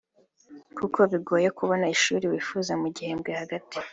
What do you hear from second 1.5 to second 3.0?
kubona ishuri wifuza mu